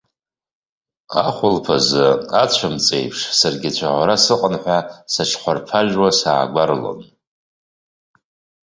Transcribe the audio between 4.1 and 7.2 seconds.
сыҟан ҳәа сыҽхәарԥыжәуа саагәарлон.